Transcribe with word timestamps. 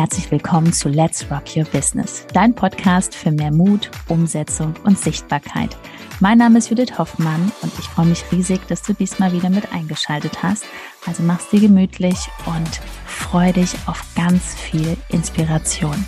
herzlich 0.00 0.30
willkommen 0.30 0.72
zu 0.72 0.88
Let's 0.88 1.30
Rock 1.30 1.54
Your 1.54 1.66
Business, 1.66 2.24
dein 2.32 2.54
Podcast 2.54 3.14
für 3.14 3.30
mehr 3.30 3.52
Mut, 3.52 3.90
Umsetzung 4.08 4.72
und 4.84 4.98
Sichtbarkeit. 4.98 5.76
Mein 6.20 6.38
Name 6.38 6.56
ist 6.56 6.70
Judith 6.70 6.96
Hoffmann 6.96 7.52
und 7.60 7.70
ich 7.78 7.84
freue 7.84 8.06
mich 8.06 8.24
riesig, 8.32 8.66
dass 8.66 8.80
du 8.80 8.94
diesmal 8.94 9.30
wieder 9.34 9.50
mit 9.50 9.74
eingeschaltet 9.74 10.42
hast. 10.42 10.64
Also 11.06 11.22
mach's 11.22 11.50
dir 11.50 11.60
gemütlich 11.60 12.16
und 12.46 12.80
freu 13.04 13.52
dich 13.52 13.74
auf 13.84 14.02
ganz 14.16 14.54
viel 14.54 14.96
Inspiration. 15.10 16.02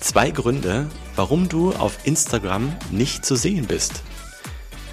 Zwei 0.00 0.32
Gründe, 0.32 0.88
warum 1.14 1.48
du 1.48 1.70
auf 1.70 2.04
Instagram 2.04 2.72
nicht 2.90 3.24
zu 3.24 3.36
sehen 3.36 3.66
bist. 3.66 4.02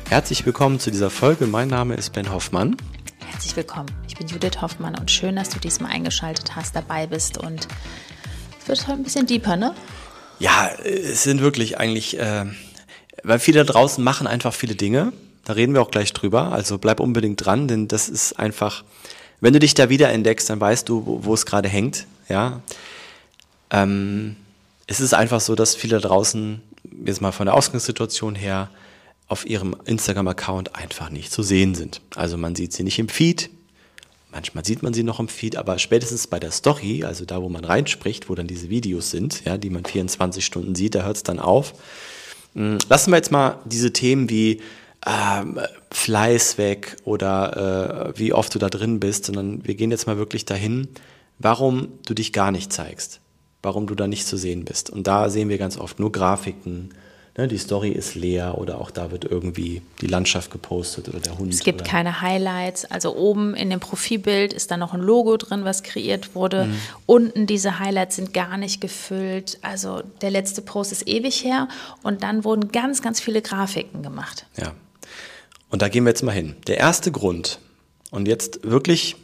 Herzlich 0.10 0.46
willkommen 0.46 0.80
zu 0.80 0.92
dieser 0.92 1.10
Folge. 1.10 1.48
Mein 1.48 1.70
Name 1.70 1.96
ist 1.96 2.14
Ben 2.14 2.32
Hoffmann. 2.32 2.78
Herzlich 3.26 3.56
willkommen. 3.56 3.88
Ich 4.08 4.16
bin 4.16 4.28
Judith 4.28 4.62
Hoffmann 4.62 4.96
und 4.98 5.10
schön, 5.10 5.36
dass 5.36 5.50
du 5.50 5.60
diesmal 5.60 5.92
eingeschaltet 5.92 6.56
hast, 6.56 6.76
dabei 6.76 7.08
bist 7.08 7.38
und 7.38 7.68
es 8.62 8.68
wird 8.68 8.82
heute 8.88 8.98
ein 8.98 9.04
bisschen 9.04 9.26
deeper, 9.26 9.56
ne? 9.56 9.74
Ja, 10.40 10.70
es 10.84 11.24
sind 11.24 11.42
wirklich 11.42 11.80
eigentlich, 11.80 12.20
äh, 12.20 12.46
weil 13.24 13.40
viele 13.40 13.66
da 13.66 13.72
draußen 13.72 14.04
machen 14.04 14.28
einfach 14.28 14.54
viele 14.54 14.76
Dinge. 14.76 15.14
Da 15.46 15.54
reden 15.54 15.74
wir 15.74 15.82
auch 15.82 15.92
gleich 15.92 16.14
drüber. 16.14 16.52
Also 16.52 16.78
bleib 16.78 17.00
unbedingt 17.00 17.44
dran, 17.44 17.68
denn 17.68 17.88
das 17.88 18.08
ist 18.08 18.40
einfach, 18.40 18.84
wenn 19.42 19.54
du 19.54 19.60
dich 19.60 19.74
da 19.74 19.90
wieder 19.90 20.10
entdeckst, 20.10 20.50
dann 20.50 20.60
weißt 20.60 20.88
du, 20.88 21.06
wo, 21.06 21.26
wo 21.26 21.34
es 21.34 21.46
gerade 21.46 21.70
hängt. 21.70 22.06
Ja. 22.30 22.62
Ähm, 23.72 24.36
es 24.88 25.00
ist 25.00 25.14
einfach 25.14 25.42
so, 25.42 25.56
dass 25.56 25.76
viele 25.76 26.00
da 26.00 26.08
draußen, 26.08 26.62
jetzt 27.06 27.22
mal 27.22 27.32
von 27.32 27.48
der 27.48 27.56
Ausgangssituation 27.56 28.36
her, 28.36 28.70
auf 29.34 29.48
ihrem 29.48 29.76
Instagram-Account 29.86 30.76
einfach 30.76 31.10
nicht 31.10 31.32
zu 31.32 31.42
sehen 31.42 31.74
sind. 31.74 32.02
Also 32.16 32.38
man 32.38 32.56
sieht 32.56 32.72
sie 32.72 32.84
nicht 32.84 33.00
im 33.00 33.10
Feed, 33.10 33.50
manchmal 34.32 34.64
sieht 34.64 34.84
man 34.84 34.94
sie 34.94 35.02
noch 35.02 35.20
im 35.20 35.28
Feed, 35.28 35.56
aber 35.56 35.80
spätestens 35.80 36.28
bei 36.28 36.40
der 36.40 36.52
Story, 36.52 37.04
also 37.04 37.26
da, 37.26 37.42
wo 37.42 37.50
man 37.50 37.66
reinspricht, 37.66 38.30
wo 38.30 38.36
dann 38.36 38.46
diese 38.46 38.70
Videos 38.70 39.10
sind, 39.10 39.44
ja, 39.44 39.58
die 39.58 39.72
man 39.72 39.86
24 39.86 40.46
Stunden 40.46 40.76
sieht, 40.76 40.94
da 40.94 41.04
hört 41.04 41.18
es 41.18 41.24
dann 41.24 41.40
auf. 41.40 41.74
Hm, 42.54 42.78
lassen 42.88 43.10
wir 43.10 43.18
jetzt 43.18 43.32
mal 43.32 43.58
diese 43.66 43.92
Themen 43.92 44.30
wie 44.30 44.62
ähm, 45.08 45.60
Fleiß 45.90 46.60
weg 46.60 46.98
oder 47.04 48.14
äh, 48.14 48.20
wie 48.20 48.34
oft 48.34 48.54
du 48.54 48.60
da 48.60 48.70
drin 48.70 49.00
bist, 49.00 49.26
sondern 49.26 49.66
wir 49.66 49.74
gehen 49.74 49.90
jetzt 49.90 50.06
mal 50.06 50.18
wirklich 50.18 50.46
dahin, 50.46 50.90
warum 51.40 51.88
du 52.06 52.14
dich 52.14 52.34
gar 52.34 52.52
nicht 52.52 52.72
zeigst, 52.72 53.20
warum 53.64 53.88
du 53.88 53.96
da 53.96 54.06
nicht 54.06 54.28
zu 54.28 54.38
sehen 54.38 54.64
bist. 54.64 54.92
Und 54.92 55.08
da 55.08 55.32
sehen 55.32 55.50
wir 55.50 55.58
ganz 55.58 55.80
oft 55.80 56.00
nur 56.00 56.12
Grafiken, 56.12 56.94
ne, 57.38 57.48
die 57.48 57.58
Story 57.58 57.90
ist 57.90 58.16
leer 58.16 58.58
oder 58.58 58.80
auch 58.80 58.92
da 58.92 59.12
wird 59.12 59.26
irgendwie 59.26 59.82
die 60.02 60.08
Landschaft 60.08 60.52
gepostet 60.52 61.10
oder 61.10 61.20
der 61.20 61.38
Hund. 61.38 61.54
Es 61.54 61.64
gibt 61.64 61.84
keine 61.84 62.22
Highlights. 62.22 62.86
Also 62.86 63.16
oben 63.16 63.56
in 63.56 63.70
dem 63.70 63.80
Profilbild 63.80 64.54
ist 64.54 64.72
da 64.72 64.78
noch 64.78 64.94
ein 64.94 65.02
Logo 65.02 65.38
drin, 65.38 65.66
was 65.66 65.84
kreiert 65.84 66.36
wurde. 66.36 66.66
Mhm. 66.66 66.76
Unten 67.06 67.48
diese 67.48 67.80
Highlights 67.80 68.16
sind 68.16 68.34
gar 68.34 68.58
nicht 68.58 68.82
gefüllt. 68.82 69.58
Also 69.62 70.04
der 70.22 70.32
letzte 70.32 70.62
Post 70.62 70.92
ist 70.92 71.08
ewig 71.08 71.44
her 71.44 71.68
und 72.02 72.24
dann 72.24 72.44
wurden 72.44 72.72
ganz, 72.72 73.02
ganz 73.02 73.20
viele 73.20 73.42
Grafiken 73.42 74.04
gemacht. 74.04 74.46
Ja. 74.58 74.74
Und 75.70 75.82
da 75.82 75.90
gehen 75.90 76.04
wir 76.04 76.10
jetzt 76.10 76.24
mal 76.24 76.32
hin. 76.32 76.56
Der 76.68 76.78
erste 76.78 77.12
Grund, 77.12 77.60
und 78.14 78.28
jetzt 78.28 78.60
wirklich 78.64 79.16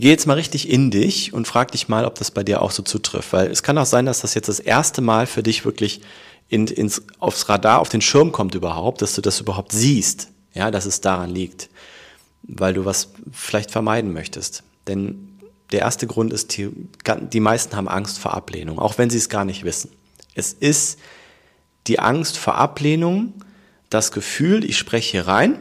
Geh 0.00 0.10
jetzt 0.10 0.28
mal 0.28 0.34
richtig 0.34 0.70
in 0.70 0.92
dich 0.92 1.32
und 1.32 1.48
frag 1.48 1.72
dich 1.72 1.88
mal, 1.88 2.04
ob 2.04 2.14
das 2.14 2.30
bei 2.30 2.44
dir 2.44 2.62
auch 2.62 2.70
so 2.70 2.84
zutrifft. 2.84 3.32
Weil 3.32 3.50
es 3.50 3.64
kann 3.64 3.76
auch 3.78 3.86
sein, 3.86 4.06
dass 4.06 4.20
das 4.20 4.34
jetzt 4.34 4.48
das 4.48 4.60
erste 4.60 5.00
Mal 5.02 5.26
für 5.26 5.42
dich 5.42 5.64
wirklich 5.64 6.02
in, 6.48 6.66
ins, 6.66 7.02
aufs 7.18 7.48
Radar, 7.48 7.80
auf 7.80 7.88
den 7.88 8.00
Schirm 8.00 8.32
kommt 8.32 8.54
überhaupt, 8.54 9.02
dass 9.02 9.14
du 9.14 9.20
das 9.20 9.40
überhaupt 9.40 9.72
siehst, 9.72 10.28
ja, 10.54 10.70
dass 10.70 10.86
es 10.86 11.00
daran 11.00 11.30
liegt, 11.30 11.68
weil 12.42 12.74
du 12.74 12.84
was 12.84 13.10
vielleicht 13.32 13.70
vermeiden 13.70 14.12
möchtest. 14.12 14.62
Denn 14.86 15.38
der 15.72 15.80
erste 15.80 16.06
Grund 16.06 16.32
ist, 16.32 16.56
die, 16.56 16.70
die 17.32 17.40
meisten 17.40 17.76
haben 17.76 17.88
Angst 17.88 18.18
vor 18.18 18.32
Ablehnung, 18.32 18.78
auch 18.78 18.96
wenn 18.96 19.10
sie 19.10 19.18
es 19.18 19.28
gar 19.28 19.44
nicht 19.44 19.64
wissen. 19.64 19.90
Es 20.34 20.54
ist 20.54 20.98
die 21.86 21.98
Angst 21.98 22.38
vor 22.38 22.54
Ablehnung, 22.54 23.34
das 23.90 24.12
Gefühl, 24.12 24.64
ich 24.64 24.78
spreche 24.78 25.10
hier 25.12 25.26
rein 25.26 25.58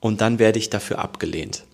und 0.00 0.20
dann 0.20 0.38
werde 0.38 0.58
ich 0.58 0.68
dafür 0.68 0.98
abgelehnt. 0.98 1.64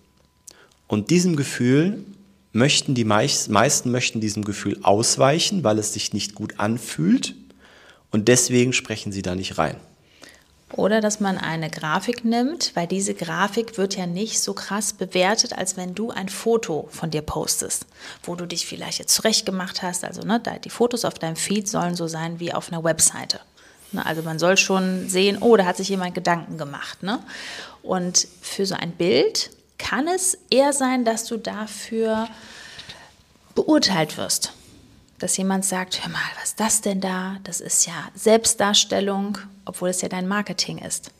Und 0.87 1.09
diesem 1.09 1.35
Gefühl 1.35 2.05
möchten 2.53 2.95
die 2.95 3.03
meisten 3.03 3.91
möchten 3.91 4.21
diesem 4.21 4.45
Gefühl 4.45 4.79
ausweichen, 4.83 5.65
weil 5.65 5.77
es 5.77 5.91
sich 5.91 6.13
nicht 6.13 6.35
gut 6.35 6.59
anfühlt 6.59 7.35
und 8.11 8.27
deswegen 8.27 8.73
sprechen 8.73 9.11
sie 9.11 9.21
da 9.21 9.35
nicht 9.35 9.57
rein. 9.57 9.77
Oder 10.73 10.99
dass 10.99 11.19
man 11.19 11.37
eine 11.37 11.69
Grafik 11.69 12.25
nimmt, 12.25 12.75
weil 12.75 12.87
diese 12.87 13.13
Grafik 13.13 13.77
wird 13.77 13.95
ja 13.95 14.07
nicht 14.07 14.41
so 14.41 14.53
krass 14.53 14.93
bewertet, 14.93 15.57
als 15.57 15.77
wenn 15.77 15.93
du 15.95 16.09
ein 16.09 16.27
Foto 16.27 16.89
von 16.91 17.11
dir 17.11 17.21
postest, 17.21 17.85
wo 18.23 18.35
du 18.35 18.45
dich 18.45 18.65
vielleicht 18.65 18.99
jetzt 18.99 19.13
zurechtgemacht 19.13 19.83
hast. 19.83 20.03
Also 20.03 20.23
ne, 20.23 20.41
die 20.63 20.69
Fotos 20.69 21.05
auf 21.05 21.13
deinem 21.13 21.35
Feed 21.35 21.69
sollen 21.69 21.95
so 21.95 22.07
sein 22.07 22.39
wie 22.39 22.51
auf 22.51 22.71
einer 22.71 22.83
Webseite. 22.83 23.39
Ne, 23.91 24.05
also 24.05 24.23
man 24.23 24.39
soll 24.39 24.57
schon 24.57 25.07
sehen, 25.07 25.37
oh, 25.39 25.55
da 25.55 25.65
hat 25.65 25.77
sich 25.77 25.89
jemand 25.89 26.15
Gedanken 26.15 26.57
gemacht. 26.57 27.03
Ne? 27.03 27.19
Und 27.83 28.27
für 28.41 28.65
so 28.65 28.75
ein 28.75 28.91
Bild 28.91 29.51
kann 29.77 30.07
es 30.07 30.37
eher 30.49 30.73
sein, 30.73 31.05
dass 31.05 31.25
du 31.25 31.37
dafür 31.37 32.27
beurteilt 33.53 34.17
wirst 34.17 34.51
dass 35.19 35.37
jemand 35.37 35.65
sagt, 35.65 36.03
hör 36.03 36.11
mal, 36.11 36.19
was 36.35 36.49
ist 36.49 36.59
das 36.59 36.81
denn 36.81 37.01
da? 37.01 37.37
Das 37.43 37.61
ist 37.61 37.85
ja 37.85 37.93
Selbstdarstellung, 38.15 39.37
obwohl 39.65 39.89
es 39.89 40.01
ja 40.01 40.09
dein 40.09 40.27
Marketing 40.27 40.79
ist. 40.79 41.11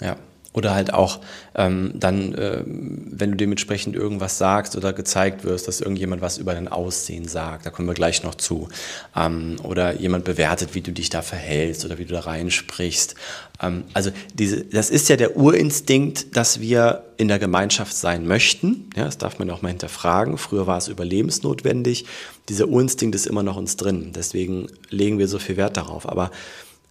Ja. 0.00 0.16
Oder 0.52 0.74
halt 0.74 0.92
auch 0.92 1.20
ähm, 1.54 1.92
dann, 1.94 2.34
äh, 2.34 2.64
wenn 2.66 3.30
du 3.30 3.36
dementsprechend 3.36 3.94
irgendwas 3.94 4.36
sagst 4.36 4.76
oder 4.76 4.92
gezeigt 4.92 5.44
wirst, 5.44 5.68
dass 5.68 5.80
irgendjemand 5.80 6.22
was 6.22 6.38
über 6.38 6.54
dein 6.54 6.66
Aussehen 6.66 7.28
sagt, 7.28 7.66
da 7.66 7.70
kommen 7.70 7.86
wir 7.86 7.94
gleich 7.94 8.24
noch 8.24 8.34
zu. 8.34 8.68
Ähm, 9.14 9.58
oder 9.62 9.94
jemand 9.94 10.24
bewertet, 10.24 10.74
wie 10.74 10.80
du 10.80 10.90
dich 10.90 11.08
da 11.08 11.22
verhältst 11.22 11.84
oder 11.84 11.98
wie 11.98 12.04
du 12.04 12.14
da 12.14 12.20
reinsprichst. 12.20 13.14
Ähm, 13.62 13.84
also 13.94 14.10
diese, 14.34 14.64
das 14.64 14.90
ist 14.90 15.08
ja 15.08 15.16
der 15.16 15.36
Urinstinkt, 15.36 16.36
dass 16.36 16.58
wir 16.58 17.04
in 17.16 17.28
der 17.28 17.38
Gemeinschaft 17.38 17.94
sein 17.94 18.26
möchten. 18.26 18.90
Ja, 18.96 19.04
das 19.04 19.18
darf 19.18 19.38
man 19.38 19.50
auch 19.50 19.62
mal 19.62 19.68
hinterfragen. 19.68 20.36
Früher 20.36 20.66
war 20.66 20.78
es 20.78 20.88
überlebensnotwendig. 20.88 22.06
Dieser 22.48 22.66
Urinstinkt 22.66 23.14
ist 23.14 23.28
immer 23.28 23.44
noch 23.44 23.56
uns 23.56 23.76
drin. 23.76 24.10
Deswegen 24.16 24.66
legen 24.88 25.20
wir 25.20 25.28
so 25.28 25.38
viel 25.38 25.56
Wert 25.56 25.76
darauf. 25.76 26.08
Aber 26.08 26.32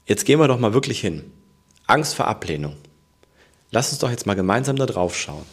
jetzt 0.06 0.26
gehen 0.26 0.40
wir 0.40 0.48
doch 0.48 0.60
mal 0.60 0.74
wirklich 0.74 1.02
hin. 1.02 1.24
Angst 1.88 2.16
vor 2.16 2.28
Ablehnung. 2.28 2.78
Lass 3.72 3.92
uns 3.92 4.00
doch 4.00 4.10
jetzt 4.10 4.26
mal 4.26 4.36
gemeinsam 4.36 4.76
da 4.76 4.86
drauf 4.86 5.18
schauen. 5.18 5.46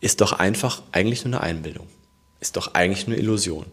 Ist 0.00 0.20
doch 0.20 0.32
einfach 0.32 0.82
eigentlich 0.92 1.24
nur 1.24 1.34
eine 1.34 1.42
Einbildung. 1.42 1.86
Ist 2.40 2.56
doch 2.56 2.74
eigentlich 2.74 3.06
nur 3.06 3.16
Illusion. 3.16 3.66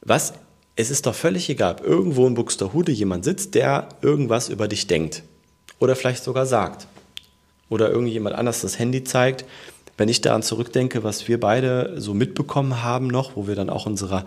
Was? 0.00 0.32
Es 0.74 0.90
ist 0.90 1.06
doch 1.06 1.14
völlig 1.14 1.48
egal, 1.50 1.74
ob 1.74 1.84
irgendwo 1.84 2.26
in 2.26 2.34
Buxtehude 2.34 2.92
jemand 2.92 3.24
sitzt, 3.24 3.54
der 3.54 3.88
irgendwas 4.02 4.48
über 4.48 4.68
dich 4.68 4.86
denkt. 4.86 5.22
Oder 5.78 5.96
vielleicht 5.96 6.24
sogar 6.24 6.46
sagt. 6.46 6.86
Oder 7.68 7.90
irgendjemand 7.90 8.34
anders 8.34 8.60
das 8.60 8.78
Handy 8.78 9.04
zeigt. 9.04 9.44
Wenn 9.96 10.08
ich 10.08 10.20
daran 10.20 10.42
zurückdenke, 10.42 11.02
was 11.04 11.28
wir 11.28 11.40
beide 11.40 12.00
so 12.00 12.14
mitbekommen 12.14 12.82
haben 12.82 13.08
noch, 13.08 13.36
wo 13.36 13.46
wir 13.46 13.54
dann 13.54 13.70
auch 13.70 13.86
unserer, 13.86 14.24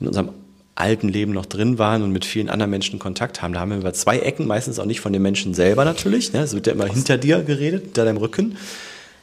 in 0.00 0.08
unserem 0.08 0.30
alten 0.74 1.08
Leben 1.08 1.32
noch 1.32 1.46
drin 1.46 1.78
waren 1.78 2.02
und 2.02 2.12
mit 2.12 2.24
vielen 2.24 2.48
anderen 2.48 2.70
Menschen 2.70 2.98
Kontakt 2.98 3.42
haben. 3.42 3.52
Da 3.52 3.60
haben 3.60 3.70
wir 3.70 3.78
über 3.78 3.92
zwei 3.92 4.18
Ecken, 4.18 4.46
meistens 4.46 4.78
auch 4.78 4.86
nicht 4.86 5.00
von 5.00 5.12
den 5.12 5.22
Menschen 5.22 5.54
selber 5.54 5.84
natürlich. 5.84 6.32
Ne? 6.32 6.40
Es 6.40 6.54
wird 6.54 6.66
ja 6.66 6.72
immer 6.72 6.86
hinter 6.86 7.18
dir 7.18 7.42
geredet, 7.42 7.84
hinter 7.84 8.04
deinem 8.04 8.16
Rücken. 8.16 8.56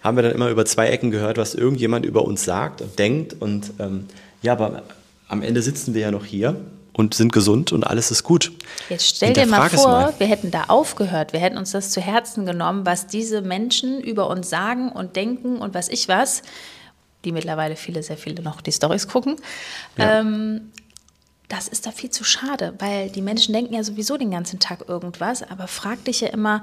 Haben 0.02 0.18
wir 0.18 0.24
dann 0.24 0.32
immer 0.32 0.50
über 0.50 0.66
zwei 0.66 0.88
Ecken 0.88 1.12
gehört, 1.12 1.38
was 1.38 1.56
irgendjemand 1.56 2.06
über 2.06 2.24
uns 2.24 2.44
sagt 2.44 2.82
und 2.82 2.98
denkt. 3.00 3.36
Und 3.40 3.72
ähm, 3.80 4.06
ja, 4.42 4.54
aber 4.54 4.84
am 5.28 5.42
Ende 5.42 5.62
sitzen 5.62 5.94
wir 5.94 6.02
ja 6.02 6.12
noch 6.12 6.26
hier 6.26 6.56
und 6.94 7.14
sind 7.14 7.32
gesund 7.32 7.72
und 7.72 7.86
alles 7.86 8.12
ist 8.12 8.24
gut. 8.24 8.52
Jetzt 8.90 9.16
stell 9.16 9.34
dir 9.34 9.46
mal 9.46 9.70
vor, 9.70 9.88
mal. 9.88 10.14
wir 10.18 10.28
hätten 10.28 10.52
da 10.52 10.66
aufgehört, 10.68 11.34
wir 11.34 11.40
hätten 11.40 11.58
uns 11.58 11.72
das 11.72 11.92
zu 11.92 12.02
Herzen 12.02 12.46
genommen, 12.46 12.86
was 12.86 13.08
diese 13.08 13.42
Menschen 13.42 14.02
über 14.02 14.30
uns 14.30 14.50
sagen 14.50 14.92
und 14.92 15.16
denken 15.16 15.58
und 15.58 15.74
was 15.74 15.90
ich 15.90 16.08
was, 16.08 16.42
die 17.26 17.32
mittlerweile 17.32 17.76
viele, 17.76 18.04
sehr 18.04 18.18
viele 18.18 18.42
noch 18.44 18.62
die 18.62 18.72
Stories 18.72 19.08
gucken. 19.08 19.38
Ja. 19.98 20.20
Ähm, 20.20 20.72
das 21.50 21.68
ist 21.68 21.86
da 21.86 21.92
viel 21.92 22.12
zu 22.12 22.24
schade, 22.24 22.76
weil 22.80 23.10
die 23.10 23.22
Menschen 23.22 23.54
denken 23.54 23.74
ja 23.74 23.84
sowieso 23.84 24.18
den 24.18 24.32
ganzen 24.32 24.60
Tag 24.60 24.88
irgendwas, 24.88 25.44
aber 25.44 25.68
frag 25.68 26.06
dich 26.06 26.22
ja 26.22 26.30
immer, 26.30 26.62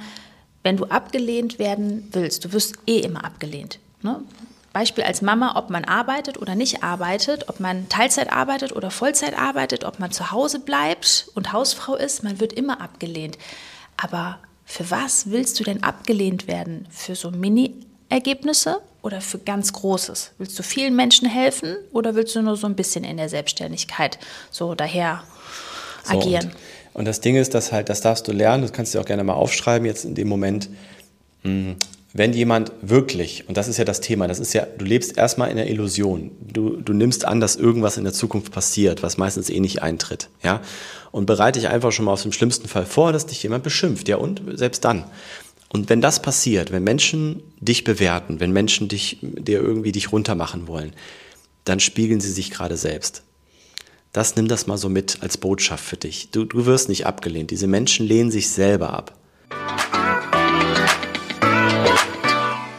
wenn 0.62 0.76
du 0.76 0.84
abgelehnt 0.86 1.58
werden 1.58 2.08
willst, 2.12 2.44
du 2.44 2.52
wirst 2.52 2.76
eh 2.86 3.00
immer 3.00 3.24
abgelehnt. 3.24 3.78
Ne? 4.02 4.20
Beispiel 4.72 5.04
als 5.04 5.22
Mama, 5.22 5.56
ob 5.56 5.70
man 5.70 5.84
arbeitet 5.84 6.38
oder 6.38 6.54
nicht 6.54 6.82
arbeitet, 6.82 7.48
ob 7.48 7.60
man 7.60 7.88
Teilzeit 7.88 8.32
arbeitet 8.32 8.72
oder 8.74 8.90
Vollzeit 8.90 9.36
arbeitet, 9.36 9.84
ob 9.84 9.98
man 9.98 10.12
zu 10.12 10.30
Hause 10.30 10.60
bleibt 10.60 11.30
und 11.34 11.52
Hausfrau 11.52 11.96
ist, 11.96 12.22
man 12.22 12.40
wird 12.40 12.52
immer 12.52 12.80
abgelehnt. 12.80 13.38
Aber 13.96 14.38
für 14.64 14.90
was 14.90 15.30
willst 15.30 15.58
du 15.58 15.64
denn 15.64 15.82
abgelehnt 15.82 16.46
werden? 16.46 16.86
Für 16.90 17.14
so 17.14 17.30
Mini-Ergebnisse 17.30 18.82
oder 19.06 19.20
für 19.20 19.38
ganz 19.38 19.72
Großes? 19.72 20.32
Willst 20.36 20.58
du 20.58 20.64
vielen 20.64 20.96
Menschen 20.96 21.28
helfen 21.28 21.76
oder 21.92 22.16
willst 22.16 22.34
du 22.34 22.42
nur 22.42 22.56
so 22.56 22.66
ein 22.66 22.74
bisschen 22.74 23.04
in 23.04 23.16
der 23.16 23.28
Selbstständigkeit 23.28 24.18
so 24.50 24.74
daher 24.74 25.22
so, 26.02 26.18
agieren? 26.18 26.46
Und, 26.92 27.00
und, 27.00 27.04
das 27.04 27.20
Ding 27.20 27.36
ist, 27.36 27.54
dass 27.54 27.70
halt, 27.70 27.88
das 27.88 28.00
darfst 28.00 28.26
du 28.26 28.32
lernen, 28.32 28.62
das 28.62 28.72
kannst 28.72 28.94
du 28.94 29.00
auch 29.00 29.04
gerne 29.04 29.22
mal 29.22 29.34
aufschreiben 29.34 29.86
jetzt 29.86 30.04
in 30.04 30.16
dem 30.16 30.26
Moment. 30.26 30.68
Mh, 31.44 31.50
hm, 31.50 31.76
wenn 32.18 32.32
jemand 32.32 32.72
wirklich, 32.80 33.46
und 33.46 33.58
das 33.58 33.68
ist 33.68 33.76
ja 33.76 33.84
das 33.84 34.00
Thema, 34.00 34.26
das 34.26 34.40
ist 34.40 34.54
ja, 34.54 34.66
du 34.78 34.86
lebst 34.86 35.18
erstmal 35.18 35.50
in 35.50 35.56
der 35.56 35.68
Illusion. 35.68 36.30
Du, 36.40 36.80
du 36.80 36.94
nimmst 36.94 37.26
an, 37.26 37.40
dass 37.40 37.56
irgendwas 37.56 37.98
in 37.98 38.04
der 38.04 38.14
Zukunft 38.14 38.52
passiert, 38.52 39.02
was 39.02 39.18
meistens 39.18 39.50
eh 39.50 39.60
nicht 39.60 39.82
eintritt. 39.82 40.30
Ja? 40.42 40.62
Und 41.12 41.26
bereite 41.26 41.60
dich 41.60 41.68
einfach 41.68 41.92
schon 41.92 42.06
mal 42.06 42.12
auf 42.12 42.22
den 42.22 42.32
schlimmsten 42.32 42.68
Fall 42.68 42.86
vor, 42.86 43.12
dass 43.12 43.26
dich 43.26 43.42
jemand 43.42 43.64
beschimpft. 43.64 44.08
Ja, 44.08 44.16
und 44.16 44.40
selbst 44.54 44.84
dann. 44.86 45.04
Und 45.68 45.88
wenn 45.88 46.00
das 46.00 46.22
passiert, 46.22 46.70
wenn 46.72 46.84
Menschen 46.84 47.42
dich 47.60 47.84
bewerten, 47.84 48.40
wenn 48.40 48.52
Menschen 48.52 48.88
dich, 48.88 49.18
dir 49.20 49.60
irgendwie 49.60 49.92
dich 49.92 50.12
runtermachen 50.12 50.68
wollen, 50.68 50.92
dann 51.64 51.80
spiegeln 51.80 52.20
sie 52.20 52.30
sich 52.30 52.50
gerade 52.50 52.76
selbst. 52.76 53.22
Das 54.12 54.36
nimm 54.36 54.48
das 54.48 54.66
mal 54.66 54.78
so 54.78 54.88
mit 54.88 55.18
als 55.20 55.36
Botschaft 55.36 55.84
für 55.84 55.96
dich. 55.96 56.30
Du, 56.30 56.44
du 56.44 56.64
wirst 56.64 56.88
nicht 56.88 57.06
abgelehnt. 57.06 57.50
Diese 57.50 57.66
Menschen 57.66 58.06
lehnen 58.06 58.30
sich 58.30 58.48
selber 58.48 58.94
ab. 58.94 59.18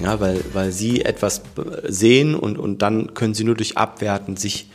Ja, 0.00 0.20
weil, 0.20 0.44
weil 0.52 0.70
sie 0.70 1.04
etwas 1.04 1.42
sehen 1.84 2.34
und, 2.34 2.58
und 2.58 2.82
dann 2.82 3.14
können 3.14 3.34
sie 3.34 3.44
nur 3.44 3.56
durch 3.56 3.76
Abwerten 3.76 4.36
sich 4.36 4.70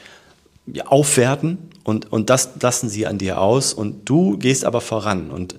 aufwerten 0.85 1.57
und, 1.83 2.11
und 2.11 2.29
das 2.29 2.49
lassen 2.61 2.89
sie 2.89 3.07
an 3.07 3.17
dir 3.17 3.39
aus 3.39 3.73
und 3.73 4.09
du 4.09 4.37
gehst 4.37 4.65
aber 4.65 4.81
voran 4.81 5.29
und 5.31 5.55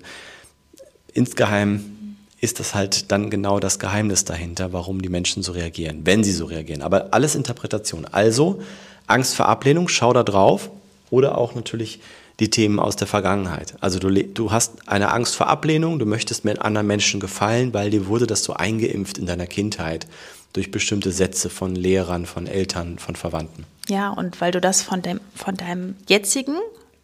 insgeheim 1.13 1.95
ist 2.41 2.59
das 2.59 2.75
halt 2.75 3.11
dann 3.11 3.29
genau 3.29 3.59
das 3.59 3.79
Geheimnis 3.79 4.25
dahinter, 4.25 4.73
warum 4.73 5.01
die 5.01 5.09
Menschen 5.09 5.41
so 5.41 5.53
reagieren, 5.53 6.01
wenn 6.03 6.23
sie 6.23 6.31
so 6.31 6.45
reagieren. 6.45 6.81
Aber 6.81 7.07
alles 7.11 7.33
Interpretation. 7.33 8.05
Also 8.05 8.61
Angst 9.07 9.35
vor 9.35 9.47
Ablehnung, 9.47 9.87
schau 9.87 10.13
da 10.13 10.21
drauf 10.21 10.69
oder 11.09 11.37
auch 11.37 11.55
natürlich 11.55 12.01
die 12.39 12.49
Themen 12.49 12.79
aus 12.79 12.95
der 12.95 13.07
Vergangenheit. 13.07 13.75
Also 13.79 13.99
du, 13.99 14.09
du 14.11 14.51
hast 14.51 14.87
eine 14.87 15.11
Angst 15.11 15.35
vor 15.35 15.47
Ablehnung, 15.47 15.99
du 15.99 16.05
möchtest 16.05 16.43
mit 16.43 16.61
anderen 16.61 16.87
Menschen 16.87 17.19
gefallen, 17.19 17.73
weil 17.73 17.89
dir 17.89 18.07
wurde 18.07 18.27
das 18.27 18.43
so 18.43 18.53
eingeimpft 18.53 19.17
in 19.17 19.25
deiner 19.25 19.47
Kindheit 19.47 20.07
durch 20.53 20.71
bestimmte 20.71 21.11
Sätze 21.11 21.49
von 21.49 21.75
Lehrern, 21.75 22.25
von 22.25 22.47
Eltern, 22.47 22.97
von 22.97 23.15
Verwandten. 23.15 23.65
Ja, 23.87 24.09
und 24.09 24.39
weil 24.41 24.51
du 24.51 24.61
das 24.61 24.81
von, 24.81 25.01
dem, 25.01 25.19
von 25.35 25.55
deinem 25.55 25.95
jetzigen 26.07 26.55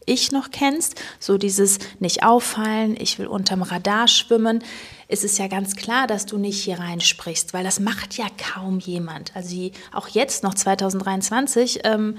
Ich 0.06 0.32
noch 0.32 0.52
kennst, 0.52 0.96
so 1.20 1.38
dieses 1.38 1.80
nicht 2.00 2.24
auffallen, 2.24 2.96
ich 3.00 3.20
will 3.20 3.28
unterm 3.28 3.62
Radar 3.62 4.08
schwimmen, 4.08 4.64
ist 5.08 5.24
es 5.24 5.38
ja 5.38 5.48
ganz 5.48 5.76
klar, 5.76 6.08
dass 6.08 6.26
du 6.26 6.38
nicht 6.38 6.64
hier 6.64 6.80
reinsprichst, 6.80 7.54
weil 7.54 7.64
das 7.64 7.80
macht 7.80 8.18
ja 8.18 8.26
kaum 8.54 8.80
jemand. 8.80 9.36
Also 9.36 9.70
auch 9.92 10.08
jetzt 10.08 10.44
noch 10.44 10.54
2023 10.54 11.82
ähm, 11.84 12.18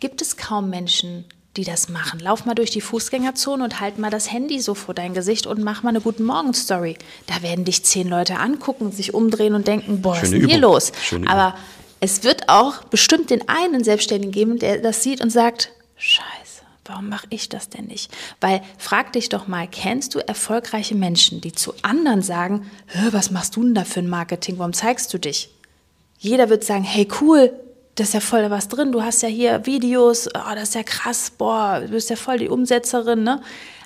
gibt 0.00 0.20
es 0.20 0.36
kaum 0.36 0.68
Menschen, 0.68 1.24
die 1.56 1.64
das 1.64 1.88
machen. 1.88 2.20
Lauf 2.20 2.44
mal 2.46 2.54
durch 2.54 2.70
die 2.70 2.80
Fußgängerzone 2.80 3.62
und 3.62 3.80
halt 3.80 3.98
mal 3.98 4.10
das 4.10 4.30
Handy 4.32 4.60
so 4.60 4.74
vor 4.74 4.94
dein 4.94 5.14
Gesicht 5.14 5.46
und 5.46 5.62
mach 5.62 5.82
mal 5.82 5.90
eine 5.90 6.00
Guten 6.00 6.24
Morgen 6.24 6.52
Story. 6.54 6.96
Da 7.26 7.42
werden 7.42 7.64
dich 7.64 7.84
zehn 7.84 8.08
Leute 8.08 8.38
angucken, 8.38 8.90
sich 8.90 9.14
umdrehen 9.14 9.54
und 9.54 9.68
denken, 9.68 10.02
boah, 10.02 10.16
was 10.16 10.24
ist 10.24 10.32
denn 10.32 10.48
hier 10.48 10.58
los? 10.58 10.92
Aber 11.26 11.54
es 12.00 12.24
wird 12.24 12.48
auch 12.48 12.84
bestimmt 12.84 13.30
den 13.30 13.48
einen 13.48 13.84
Selbstständigen 13.84 14.32
geben, 14.32 14.58
der 14.58 14.78
das 14.78 15.02
sieht 15.02 15.22
und 15.22 15.30
sagt, 15.30 15.70
scheiße, 15.96 16.62
warum 16.84 17.08
mache 17.08 17.26
ich 17.30 17.48
das 17.48 17.68
denn 17.68 17.86
nicht? 17.86 18.10
Weil 18.40 18.60
frag 18.76 19.12
dich 19.12 19.28
doch 19.28 19.46
mal, 19.46 19.68
kennst 19.68 20.14
du 20.14 20.18
erfolgreiche 20.18 20.96
Menschen, 20.96 21.40
die 21.40 21.52
zu 21.52 21.72
anderen 21.82 22.20
sagen, 22.20 22.70
was 23.10 23.30
machst 23.30 23.56
du 23.56 23.62
denn 23.62 23.74
da 23.74 23.84
für 23.84 24.00
ein 24.00 24.08
Marketing? 24.08 24.58
Warum 24.58 24.72
zeigst 24.72 25.14
du 25.14 25.18
dich? 25.18 25.50
Jeder 26.18 26.48
wird 26.48 26.64
sagen, 26.64 26.84
hey 26.84 27.08
cool, 27.20 27.52
das 27.94 28.08
ist 28.08 28.14
ja 28.14 28.20
voll 28.20 28.50
was 28.50 28.68
drin. 28.68 28.92
Du 28.92 29.02
hast 29.02 29.22
ja 29.22 29.28
hier 29.28 29.66
Videos, 29.66 30.28
oh, 30.28 30.54
das 30.54 30.70
ist 30.70 30.74
ja 30.74 30.82
krass, 30.82 31.30
boah, 31.36 31.80
du 31.80 31.88
bist 31.88 32.10
ja 32.10 32.16
voll 32.16 32.38
die 32.38 32.48
Umsetzerin. 32.48 33.22
Ne? 33.22 33.40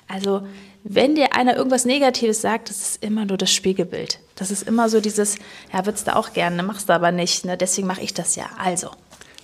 Also, 0.07 0.41
wenn 0.83 1.15
dir 1.15 1.35
einer 1.35 1.55
irgendwas 1.55 1.85
Negatives 1.85 2.41
sagt, 2.41 2.69
das 2.69 2.81
ist 2.81 3.03
immer 3.03 3.25
nur 3.25 3.37
das 3.37 3.51
Spiegelbild. 3.51 4.19
Das 4.35 4.49
ist 4.49 4.67
immer 4.67 4.89
so 4.89 5.01
dieses, 5.01 5.35
ja, 5.71 5.85
würdest 5.85 6.07
du 6.07 6.15
auch 6.15 6.33
gerne, 6.33 6.63
machst 6.63 6.89
du 6.89 6.93
aber 6.93 7.11
nicht, 7.11 7.45
ne? 7.45 7.57
deswegen 7.57 7.87
mache 7.87 8.01
ich 8.01 8.13
das 8.13 8.35
ja. 8.35 8.49
Also. 8.57 8.89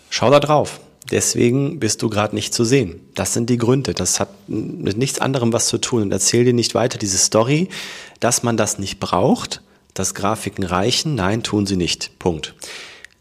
Schau 0.09 0.31
da 0.31 0.39
drauf. 0.39 0.79
Deswegen 1.11 1.79
bist 1.79 2.01
du 2.01 2.09
gerade 2.09 2.33
nicht 2.33 2.51
zu 2.51 2.63
sehen. 2.63 2.99
Das 3.13 3.33
sind 3.33 3.51
die 3.51 3.57
Gründe. 3.57 3.93
Das 3.93 4.19
hat 4.19 4.29
mit 4.47 4.97
nichts 4.97 5.19
anderem 5.19 5.53
was 5.53 5.67
zu 5.67 5.77
tun. 5.77 6.01
Und 6.01 6.11
erzähl 6.11 6.45
dir 6.45 6.53
nicht 6.53 6.73
weiter 6.73 6.97
diese 6.97 7.19
Story, 7.19 7.69
dass 8.19 8.41
man 8.41 8.57
das 8.57 8.79
nicht 8.79 8.99
braucht, 8.99 9.61
dass 9.93 10.15
Grafiken 10.15 10.63
reichen. 10.63 11.13
Nein, 11.13 11.43
tun 11.43 11.67
sie 11.67 11.75
nicht. 11.75 12.17
Punkt. 12.17 12.55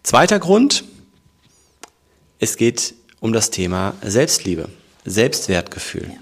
Zweiter 0.02 0.38
Grund, 0.38 0.85
es 2.38 2.56
geht 2.56 2.94
um 3.20 3.32
das 3.32 3.50
Thema 3.50 3.94
Selbstliebe, 4.02 4.69
Selbstwertgefühl. 5.04 6.08
Ja. 6.08 6.19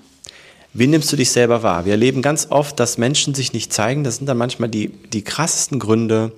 Wie 0.75 0.87
nimmst 0.87 1.13
du 1.13 1.17
dich 1.17 1.31
selber 1.31 1.63
wahr? 1.63 1.85
Wir 1.85 1.93
erleben 1.93 2.23
ganz 2.23 2.47
oft, 2.51 2.81
dass 2.81 2.97
Menschen 2.97 3.35
sich 3.35 3.53
nicht 3.53 3.73
zeigen. 3.73 4.05
Das 4.05 4.17
sind 4.17 4.27
dann 4.27 4.39
manchmal 4.39 4.71
die, 4.71 4.89
die 4.89 5.23
krassesten 5.23 5.79
Gründe, 5.79 6.33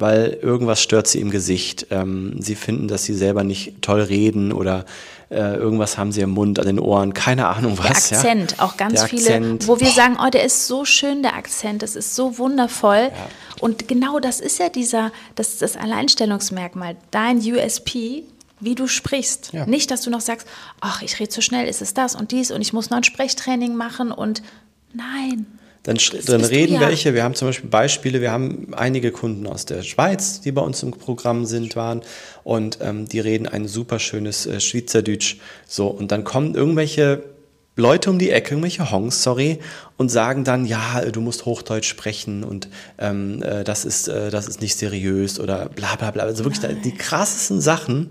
weil 0.00 0.38
irgendwas 0.42 0.82
stört 0.82 1.06
sie 1.06 1.20
im 1.20 1.30
Gesicht. 1.30 1.86
Ähm, 1.90 2.36
sie 2.40 2.56
finden, 2.56 2.88
dass 2.88 3.04
sie 3.04 3.14
selber 3.14 3.44
nicht 3.44 3.80
toll 3.80 4.00
reden 4.00 4.52
oder 4.52 4.84
äh, 5.30 5.54
irgendwas 5.56 5.96
haben 5.96 6.10
sie 6.10 6.22
im 6.22 6.30
Mund, 6.30 6.58
an 6.58 6.66
den 6.66 6.80
Ohren, 6.80 7.14
keine 7.14 7.46
Ahnung 7.48 7.78
was. 7.78 8.08
Der 8.08 8.18
Akzent, 8.18 8.56
ja? 8.58 8.64
auch 8.64 8.76
ganz 8.76 8.94
der 8.94 9.08
viele, 9.08 9.22
Akzent. 9.22 9.68
wo 9.68 9.78
wir 9.78 9.90
sagen, 9.90 10.16
oh, 10.24 10.30
der 10.30 10.44
ist 10.44 10.66
so 10.66 10.84
schön, 10.84 11.22
der 11.22 11.34
Akzent, 11.34 11.82
das 11.82 11.94
ist 11.94 12.16
so 12.16 12.38
wundervoll. 12.38 13.10
Ja. 13.12 13.28
Und 13.60 13.86
genau 13.86 14.18
das 14.18 14.40
ist 14.40 14.58
ja 14.58 14.70
dieser, 14.70 15.12
das, 15.34 15.58
das 15.58 15.76
Alleinstellungsmerkmal, 15.76 16.96
dein 17.10 17.38
USP, 17.38 18.24
wie 18.60 18.74
du 18.74 18.86
sprichst. 18.86 19.50
Ja. 19.52 19.66
Nicht, 19.66 19.90
dass 19.90 20.02
du 20.02 20.10
noch 20.10 20.20
sagst, 20.20 20.46
ach, 20.80 21.02
ich 21.02 21.18
rede 21.20 21.30
zu 21.30 21.42
schnell, 21.42 21.66
ist 21.68 21.82
es 21.82 21.94
das 21.94 22.14
und 22.14 22.32
dies 22.32 22.50
und 22.50 22.60
ich 22.60 22.72
muss 22.72 22.90
noch 22.90 22.98
ein 22.98 23.04
Sprechtraining 23.04 23.74
machen 23.74 24.12
und 24.12 24.42
nein. 24.92 25.46
Dann, 25.84 25.96
dann 26.26 26.44
reden 26.44 26.74
ja. 26.74 26.80
welche, 26.80 27.14
wir 27.14 27.22
haben 27.22 27.34
zum 27.34 27.48
Beispiel 27.48 27.70
Beispiele, 27.70 28.20
wir 28.20 28.30
haben 28.30 28.74
einige 28.74 29.10
Kunden 29.10 29.46
aus 29.46 29.64
der 29.64 29.82
Schweiz, 29.82 30.40
die 30.40 30.52
bei 30.52 30.60
uns 30.60 30.82
im 30.82 30.90
Programm 30.90 31.46
sind, 31.46 31.76
waren 31.76 32.02
und 32.44 32.78
ähm, 32.82 33.08
die 33.08 33.20
reden 33.20 33.46
ein 33.48 33.66
super 33.66 33.98
schönes 33.98 34.44
äh, 34.44 34.60
Schweizerdeutsch. 34.60 35.36
So, 35.66 35.86
und 35.86 36.12
dann 36.12 36.24
kommen 36.24 36.54
irgendwelche 36.54 37.22
Leute 37.78 38.10
um 38.10 38.18
die 38.18 38.30
Ecke, 38.30 38.50
irgendwelche 38.50 38.90
Hongs, 38.90 39.22
sorry, 39.22 39.60
und 39.96 40.10
sagen 40.10 40.42
dann, 40.42 40.66
ja, 40.66 41.00
du 41.10 41.20
musst 41.20 41.46
Hochdeutsch 41.46 41.88
sprechen 41.88 42.42
und 42.42 42.68
ähm, 42.98 43.42
äh, 43.42 43.62
das, 43.62 43.84
ist, 43.84 44.08
äh, 44.08 44.30
das 44.30 44.48
ist 44.48 44.60
nicht 44.60 44.76
seriös 44.76 45.38
oder 45.38 45.68
bla 45.68 45.94
bla 45.94 46.10
bla. 46.10 46.24
Also 46.24 46.44
wirklich 46.44 46.62
Nein. 46.62 46.82
die 46.84 46.92
krassesten 46.92 47.60
Sachen. 47.60 48.10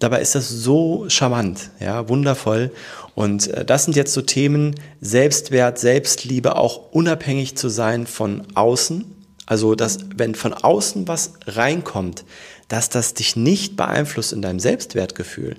Dabei 0.00 0.22
ist 0.22 0.34
das 0.34 0.48
so 0.48 1.04
charmant, 1.08 1.70
ja, 1.78 2.08
wundervoll. 2.08 2.72
Und 3.14 3.48
äh, 3.48 3.64
das 3.64 3.84
sind 3.84 3.96
jetzt 3.96 4.12
so 4.12 4.22
Themen, 4.22 4.74
Selbstwert, 5.00 5.78
Selbstliebe, 5.78 6.56
auch 6.56 6.90
unabhängig 6.90 7.56
zu 7.56 7.68
sein 7.68 8.06
von 8.06 8.42
außen. 8.54 9.04
Also, 9.46 9.74
dass, 9.74 9.98
wenn 10.16 10.34
von 10.34 10.54
außen 10.54 11.06
was 11.06 11.34
reinkommt, 11.46 12.24
dass 12.68 12.88
das 12.88 13.14
dich 13.14 13.36
nicht 13.36 13.76
beeinflusst 13.76 14.32
in 14.32 14.42
deinem 14.42 14.60
Selbstwertgefühl, 14.60 15.56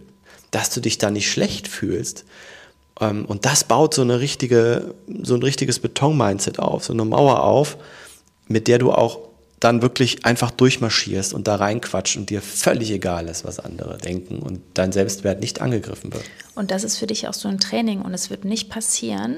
dass 0.50 0.70
du 0.72 0.82
dich 0.82 0.98
da 0.98 1.12
nicht 1.12 1.30
schlecht 1.30 1.68
fühlst. 1.68 2.26
Ähm, 3.00 3.26
und 3.26 3.46
das 3.46 3.64
baut 3.64 3.94
so 3.94 4.02
eine 4.02 4.20
richtige, 4.22 4.96
so 5.22 5.36
ein 5.36 5.44
richtiges 5.44 5.80
Beton-Mindset 5.80 6.58
auf, 6.58 6.86
so 6.86 6.94
eine 6.94 7.06
Mauer 7.06 7.44
auf, 7.44 7.78
mit 8.48 8.68
der 8.68 8.80
du 8.80 8.92
auch 8.92 9.20
dann 9.62 9.82
wirklich 9.82 10.26
einfach 10.26 10.52
durchmarschierst 10.52 11.34
und 11.34 11.48
da 11.48 11.56
reinquatscht 11.56 12.18
und 12.18 12.30
dir 12.30 12.42
völlig 12.42 12.92
egal 12.92 13.30
ist, 13.30 13.46
was 13.46 13.60
andere 13.60 13.98
denken 13.98 14.40
und 14.40 14.60
dein 14.74 14.92
Selbstwert 14.92 15.40
nicht 15.40 15.62
angegriffen 15.62 16.12
wird. 16.12 16.24
Und 16.56 16.72
das 16.72 16.84
ist 16.84 16.98
für 16.98 17.08
dich 17.08 17.28
auch 17.28 17.34
so 17.34 17.48
ein 17.48 17.60
Training 17.60 18.02
und 18.02 18.14
es 18.14 18.30
wird 18.30 18.44
nicht 18.44 18.70
passieren, 18.70 19.38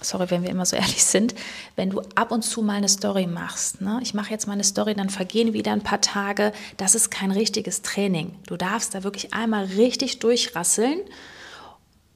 sorry, 0.00 0.30
wenn 0.30 0.44
wir 0.44 0.50
immer 0.50 0.64
so 0.64 0.76
ehrlich 0.76 1.04
sind, 1.04 1.34
wenn 1.74 1.90
du 1.90 2.00
ab 2.14 2.30
und 2.30 2.42
zu 2.42 2.62
mal 2.62 2.74
eine 2.74 2.88
Story 2.88 3.26
machst. 3.26 3.80
Ne? 3.80 3.98
Ich 4.02 4.14
mache 4.14 4.30
jetzt 4.30 4.46
mal 4.46 4.52
eine 4.52 4.64
Story, 4.64 4.94
dann 4.94 5.10
vergehen 5.10 5.52
wieder 5.52 5.72
ein 5.72 5.82
paar 5.82 6.00
Tage. 6.00 6.52
Das 6.76 6.94
ist 6.94 7.10
kein 7.10 7.32
richtiges 7.32 7.82
Training. 7.82 8.36
Du 8.46 8.56
darfst 8.56 8.94
da 8.94 9.02
wirklich 9.02 9.34
einmal 9.34 9.64
richtig 9.64 10.20
durchrasseln 10.20 11.00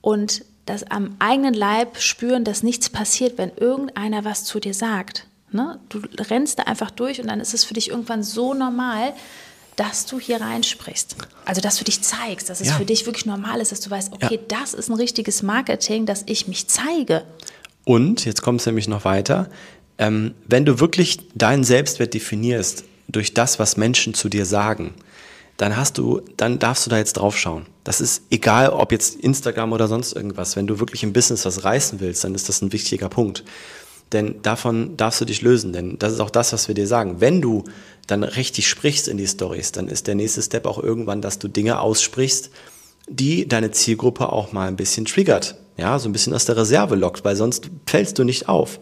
und 0.00 0.44
das 0.66 0.84
am 0.84 1.16
eigenen 1.18 1.54
Leib 1.54 1.98
spüren, 1.98 2.44
dass 2.44 2.62
nichts 2.62 2.88
passiert, 2.88 3.38
wenn 3.38 3.50
irgendeiner 3.56 4.24
was 4.24 4.44
zu 4.44 4.60
dir 4.60 4.74
sagt. 4.74 5.26
Ne? 5.52 5.78
Du 5.88 6.00
rennst 6.18 6.58
da 6.58 6.64
einfach 6.64 6.90
durch 6.90 7.20
und 7.20 7.28
dann 7.28 7.40
ist 7.40 7.54
es 7.54 7.64
für 7.64 7.74
dich 7.74 7.90
irgendwann 7.90 8.22
so 8.22 8.54
normal, 8.54 9.14
dass 9.76 10.06
du 10.06 10.20
hier 10.20 10.40
reinsprichst. 10.40 11.16
Also, 11.44 11.60
dass 11.60 11.76
du 11.76 11.84
dich 11.84 12.02
zeigst, 12.02 12.50
dass 12.50 12.60
es 12.60 12.68
ja. 12.68 12.74
für 12.74 12.84
dich 12.84 13.06
wirklich 13.06 13.26
normal 13.26 13.60
ist, 13.60 13.72
dass 13.72 13.80
du 13.80 13.90
weißt, 13.90 14.12
okay, 14.12 14.38
ja. 14.40 14.58
das 14.60 14.74
ist 14.74 14.88
ein 14.88 14.94
richtiges 14.94 15.42
Marketing, 15.42 16.06
dass 16.06 16.24
ich 16.26 16.46
mich 16.46 16.68
zeige. 16.68 17.24
Und, 17.84 18.24
jetzt 18.24 18.42
kommt 18.42 18.60
es 18.60 18.66
nämlich 18.66 18.86
noch 18.86 19.04
weiter, 19.04 19.48
ähm, 19.98 20.34
wenn 20.46 20.64
du 20.64 20.78
wirklich 20.80 21.18
deinen 21.34 21.64
Selbstwert 21.64 22.14
definierst 22.14 22.84
durch 23.08 23.34
das, 23.34 23.58
was 23.58 23.76
Menschen 23.76 24.14
zu 24.14 24.28
dir 24.28 24.46
sagen, 24.46 24.94
dann 25.56 25.76
hast 25.76 25.98
du, 25.98 26.22
dann 26.36 26.58
darfst 26.58 26.86
du 26.86 26.90
da 26.90 26.98
jetzt 26.98 27.14
drauf 27.14 27.38
schauen. 27.38 27.66
Das 27.84 28.00
ist 28.00 28.22
egal, 28.30 28.70
ob 28.70 28.92
jetzt 28.92 29.16
Instagram 29.16 29.72
oder 29.72 29.88
sonst 29.88 30.12
irgendwas. 30.12 30.56
Wenn 30.56 30.66
du 30.66 30.80
wirklich 30.80 31.02
im 31.02 31.12
Business 31.12 31.44
was 31.44 31.64
reißen 31.64 32.00
willst, 32.00 32.24
dann 32.24 32.34
ist 32.34 32.48
das 32.48 32.62
ein 32.62 32.72
wichtiger 32.72 33.08
Punkt. 33.08 33.44
Denn 34.12 34.42
davon 34.42 34.96
darfst 34.96 35.20
du 35.20 35.24
dich 35.24 35.42
lösen, 35.42 35.72
denn 35.72 35.98
das 35.98 36.12
ist 36.12 36.20
auch 36.20 36.30
das, 36.30 36.52
was 36.52 36.68
wir 36.68 36.74
dir 36.74 36.86
sagen. 36.86 37.20
Wenn 37.20 37.40
du 37.40 37.64
dann 38.06 38.24
richtig 38.24 38.68
sprichst 38.68 39.08
in 39.08 39.16
die 39.16 39.26
Stories, 39.26 39.72
dann 39.72 39.88
ist 39.88 40.06
der 40.06 40.14
nächste 40.14 40.42
Step 40.42 40.66
auch 40.66 40.82
irgendwann, 40.82 41.22
dass 41.22 41.38
du 41.38 41.48
Dinge 41.48 41.80
aussprichst, 41.80 42.50
die 43.08 43.48
deine 43.48 43.70
Zielgruppe 43.70 44.30
auch 44.30 44.52
mal 44.52 44.68
ein 44.68 44.76
bisschen 44.76 45.06
triggert, 45.06 45.56
ja, 45.76 45.98
so 45.98 46.08
ein 46.08 46.12
bisschen 46.12 46.34
aus 46.34 46.44
der 46.44 46.56
Reserve 46.56 46.94
lockt, 46.94 47.24
weil 47.24 47.36
sonst 47.36 47.70
fällst 47.86 48.18
du 48.18 48.24
nicht 48.24 48.48
auf. 48.48 48.80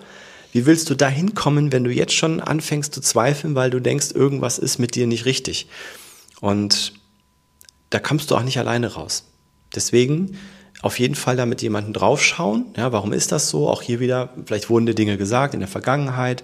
Wie 0.52 0.66
willst 0.66 0.90
du 0.90 0.94
da 0.96 1.08
hinkommen, 1.08 1.70
wenn 1.70 1.84
du 1.84 1.90
jetzt 1.90 2.14
schon 2.14 2.40
anfängst 2.40 2.92
zu 2.92 3.00
zweifeln, 3.00 3.54
weil 3.54 3.70
du 3.70 3.80
denkst, 3.80 4.08
irgendwas 4.12 4.58
ist 4.58 4.78
mit 4.78 4.96
dir 4.96 5.06
nicht 5.06 5.25
richtig? 5.25 5.68
Und 6.40 6.92
da 7.90 8.00
kommst 8.00 8.30
du 8.30 8.37
auch 8.37 8.42
nicht 8.42 8.58
alleine 8.58 8.94
raus. 8.94 9.25
Deswegen 9.75 10.37
auf 10.82 10.99
jeden 10.99 11.14
Fall 11.14 11.37
da 11.37 11.46
mit 11.46 11.62
jemandem 11.62 11.92
draufschauen. 11.92 12.66
Ja, 12.76 12.92
warum 12.92 13.12
ist 13.12 13.32
das 13.32 13.50
so? 13.50 13.68
Auch 13.68 13.82
hier 13.82 14.00
wieder, 14.00 14.30
vielleicht 14.46 14.70
wurden 14.70 14.87
dir 14.87 14.94
Dinge 14.94 15.16
gesagt 15.16 15.54
in 15.54 15.60
der 15.60 15.68
Vergangenheit, 15.68 16.42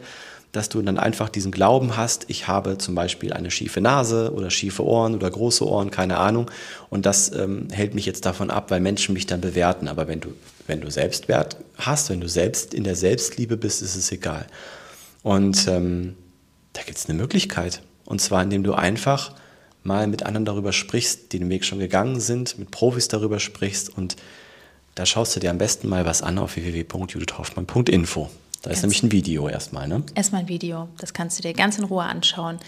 dass 0.52 0.69
du 0.69 0.81
dann 0.81 0.99
einfach 0.99 1.28
diesen 1.28 1.52
Glauben 1.52 1.97
hast, 1.97 2.25
ich 2.28 2.49
habe 2.49 2.78
zum 2.78 2.95
Beispiel 2.95 3.33
eine 3.33 3.50
schiefe 3.50 3.81
Nase 3.81 4.33
oder 4.33 4.50
schiefe 4.50 4.85
Ohren 4.85 5.14
oder 5.14 5.31
große 5.31 5.66
Ohren, 5.66 5.90
keine 5.90 6.16
Ahnung. 6.19 6.50
Und 6.88 7.05
das 7.05 7.31
ähm, 7.33 7.69
hält 7.71 7.95
mich 7.95 8.07
jetzt 8.07 8.25
davon 8.25 8.50
ab, 8.50 8.71
weil 8.71 8.81
Menschen 8.81 9.12
mich 9.12 9.26
dann 9.26 9.43
bewerten. 9.43 9.87
Aber 9.87 10.09
wenn 10.09 10.21
du, 10.21 10.28
wenn 10.66 10.81
du 10.81 10.90
Selbstwert 10.90 11.57
hast, 11.76 12.09
wenn 12.09 12.21
du 12.21 12.28
selbst 12.28 12.73
in 12.73 12.85
der 12.85 12.97
Selbstliebe 12.97 13.57
bist, 13.57 13.83
ist 13.83 13.97
es 13.97 14.11
egal. 14.12 14.47
Und 15.23 15.66
ähm, 15.69 16.14
da 16.73 16.83
gibt 16.83 16.97
es 16.97 17.07
eine 17.07 17.19
Möglichkeit. 17.19 17.83
Und 18.07 18.21
zwar, 18.21 18.43
indem 18.43 18.62
du 18.62 18.73
einfach 18.73 19.35
mal 19.87 20.07
mit 20.07 20.25
anderen 20.25 20.45
darüber 20.45 20.73
sprichst, 20.73 21.33
die 21.33 21.38
den 21.38 21.49
Weg 21.49 21.64
schon 21.64 21.78
gegangen 21.78 22.21
sind, 22.21 22.59
mit 22.59 22.71
Profis 22.71 23.09
darüber 23.09 23.40
sprichst 23.40 23.97
und 23.97 24.16
da 24.95 25.05
schaust 25.05 25.37
du 25.37 25.40
dir 25.40 25.50
am 25.50 25.59
besten 25.59 25.88
mal 25.88 26.07
was 26.07 26.23
an 26.23 26.38
auf 26.38 26.57
www.judithhoffmann.info. 26.57 28.31
Da 28.62 28.71
ist 28.71 28.83
nämlich 28.83 29.02
ein 29.02 29.12
Video 29.12 29.49
erstmal, 29.49 29.87
ne? 29.87 30.02
Erstmal 30.14 30.40
ein 30.40 30.49
Video. 30.49 30.88
Das 30.99 31.12
kannst 31.12 31.38
du 31.38 31.43
dir 31.43 31.52
ganz 31.52 31.78
in 31.78 31.85
Ruhe 31.85 32.02
anschauen. 32.02 32.59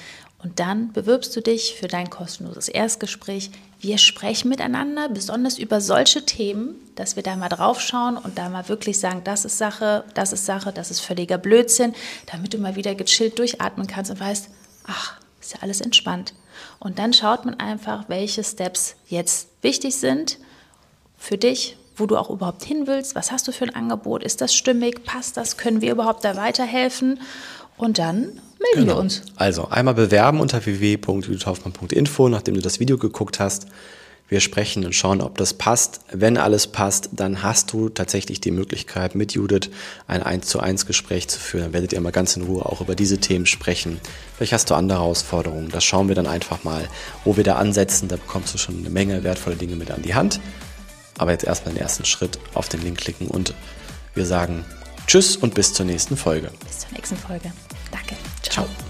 Und 0.40 0.60
dann 0.60 0.92
bewirbst 0.92 1.34
du 1.34 1.40
dich 1.40 1.74
für 1.74 1.88
dein 1.88 2.10
kostenloses 2.10 2.68
Erstgespräch. 2.68 3.50
Wir 3.80 3.98
sprechen 3.98 4.48
miteinander, 4.48 5.08
besonders 5.08 5.58
über 5.58 5.80
solche 5.80 6.24
Themen, 6.24 6.76
dass 6.94 7.16
wir 7.16 7.24
da 7.24 7.34
mal 7.34 7.48
draufschauen 7.48 8.16
und 8.16 8.38
da 8.38 8.48
mal 8.48 8.68
wirklich 8.68 9.00
sagen, 9.00 9.22
das 9.24 9.44
ist 9.44 9.58
Sache, 9.58 10.04
das 10.14 10.32
ist 10.32 10.46
Sache, 10.46 10.72
das 10.72 10.92
ist 10.92 11.00
völliger 11.00 11.38
Blödsinn, 11.38 11.94
damit 12.30 12.54
du 12.54 12.58
mal 12.58 12.76
wieder 12.76 12.94
gechillt 12.94 13.38
durchatmen 13.38 13.88
kannst 13.88 14.12
und 14.12 14.20
weißt, 14.20 14.50
ach, 14.86 15.18
ist 15.40 15.54
ja 15.54 15.58
alles 15.62 15.80
entspannt. 15.80 16.34
Und 16.80 16.98
dann 16.98 17.12
schaut 17.12 17.44
man 17.44 17.58
einfach, 17.58 18.08
welche 18.08 18.44
Steps 18.44 18.94
jetzt 19.08 19.48
wichtig 19.62 19.96
sind 19.96 20.38
für 21.16 21.36
dich, 21.36 21.76
wo 21.96 22.06
du 22.06 22.16
auch 22.16 22.30
überhaupt 22.30 22.64
hin 22.64 22.86
willst. 22.86 23.14
Was 23.14 23.32
hast 23.32 23.48
du 23.48 23.52
für 23.52 23.64
ein 23.64 23.74
Angebot? 23.74 24.22
Ist 24.22 24.40
das 24.40 24.54
stimmig? 24.54 25.04
Passt 25.04 25.36
das? 25.36 25.56
Können 25.56 25.80
wir 25.80 25.90
überhaupt 25.90 26.24
da 26.24 26.36
weiterhelfen? 26.36 27.20
Und 27.76 27.98
dann 27.98 28.20
melden 28.20 28.40
genau. 28.74 28.94
wir 28.94 28.98
uns. 28.98 29.22
Also 29.36 29.68
einmal 29.68 29.94
bewerben 29.94 30.40
unter 30.40 30.64
www.judithhoffmann.info, 30.64 32.28
nachdem 32.28 32.54
du 32.54 32.60
das 32.60 32.80
Video 32.80 32.98
geguckt 32.98 33.40
hast. 33.40 33.66
Wir 34.28 34.40
sprechen 34.40 34.84
und 34.84 34.94
schauen, 34.94 35.22
ob 35.22 35.38
das 35.38 35.54
passt. 35.54 36.00
Wenn 36.12 36.36
alles 36.36 36.66
passt, 36.66 37.08
dann 37.12 37.42
hast 37.42 37.72
du 37.72 37.88
tatsächlich 37.88 38.40
die 38.40 38.50
Möglichkeit, 38.50 39.14
mit 39.14 39.32
Judith 39.32 39.70
ein 40.06 40.22
1 40.22 40.46
zu 40.46 40.60
1 40.60 40.84
Gespräch 40.84 41.28
zu 41.28 41.40
führen. 41.40 41.64
Dann 41.64 41.72
werdet 41.72 41.94
ihr 41.94 42.00
mal 42.00 42.12
ganz 42.12 42.36
in 42.36 42.42
Ruhe 42.42 42.66
auch 42.66 42.82
über 42.82 42.94
diese 42.94 43.18
Themen 43.18 43.46
sprechen. 43.46 44.00
Vielleicht 44.36 44.52
hast 44.52 44.70
du 44.70 44.74
andere 44.74 44.98
Herausforderungen. 44.98 45.70
Das 45.70 45.84
schauen 45.84 46.08
wir 46.08 46.14
dann 46.14 46.26
einfach 46.26 46.62
mal, 46.62 46.86
wo 47.24 47.38
wir 47.38 47.44
da 47.44 47.56
ansetzen. 47.56 48.08
Da 48.08 48.16
bekommst 48.16 48.52
du 48.52 48.58
schon 48.58 48.78
eine 48.78 48.90
Menge 48.90 49.24
wertvolle 49.24 49.56
Dinge 49.56 49.76
mit 49.76 49.90
an 49.90 50.02
die 50.02 50.14
Hand. 50.14 50.40
Aber 51.16 51.32
jetzt 51.32 51.44
erstmal 51.44 51.74
den 51.74 51.82
ersten 51.82 52.04
Schritt 52.04 52.38
auf 52.52 52.68
den 52.68 52.82
Link 52.82 52.98
klicken 52.98 53.28
und 53.28 53.54
wir 54.14 54.26
sagen 54.26 54.64
Tschüss 55.06 55.36
und 55.36 55.54
bis 55.54 55.72
zur 55.72 55.86
nächsten 55.86 56.18
Folge. 56.18 56.50
Bis 56.66 56.80
zur 56.80 56.92
nächsten 56.92 57.16
Folge. 57.16 57.50
Danke. 57.90 58.14
Ciao. 58.42 58.66
Ciao. 58.66 58.87